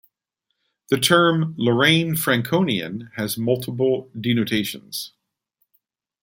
The 0.89 0.97
term 0.97 1.53
"Lorraine 1.59 2.15
Franconian" 2.15 3.11
has 3.17 3.37
multiple 3.37 4.09
denotations. 4.19 5.13